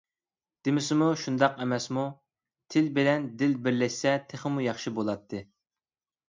دېمىسىمۇ 0.67 1.09
شۇنداق 1.23 1.59
ئەمەسمۇ، 1.65 2.05
تىل 2.77 2.89
بىلەن 2.95 3.29
دىل 3.43 3.55
بىرلەشسە 3.69 4.15
تېخىمۇ 4.33 4.65
ياخشى 4.71 4.95
بولاتتى. 4.99 5.45